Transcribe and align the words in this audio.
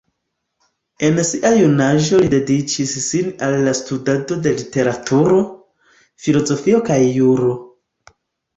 En 1.09 1.19
sia 1.29 1.51
junaĝo 1.57 2.21
li 2.21 2.29
dediĉis 2.35 2.95
sin 3.09 3.29
al 3.49 3.59
la 3.69 3.75
studado 3.81 4.39
de 4.49 4.55
literaturo, 4.63 5.45
filozofio 6.27 6.83
kaj 6.91 7.01
juro. 7.21 7.55